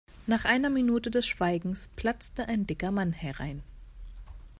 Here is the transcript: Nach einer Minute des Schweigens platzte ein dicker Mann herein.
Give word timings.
Nach 0.25 0.45
einer 0.45 0.71
Minute 0.71 1.11
des 1.11 1.27
Schweigens 1.27 1.87
platzte 1.95 2.47
ein 2.49 2.65
dicker 2.65 2.89
Mann 2.89 3.11
herein. 3.13 3.61